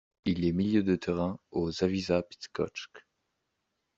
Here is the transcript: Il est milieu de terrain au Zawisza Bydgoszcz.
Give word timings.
Il 0.25 0.45
est 0.47 0.51
milieu 0.51 0.81
de 0.81 0.95
terrain 0.95 1.37
au 1.51 1.69
Zawisza 1.69 2.23
Bydgoszcz. 2.27 3.03